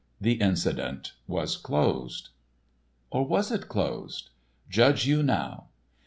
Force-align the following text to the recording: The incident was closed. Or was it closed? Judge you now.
The 0.19 0.41
incident 0.41 1.11
was 1.27 1.57
closed. 1.57 2.29
Or 3.11 3.23
was 3.23 3.51
it 3.51 3.67
closed? 3.69 4.31
Judge 4.67 5.05
you 5.05 5.21
now. 5.21 5.67